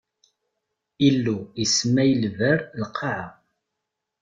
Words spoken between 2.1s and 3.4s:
i lberr: lqaɛa.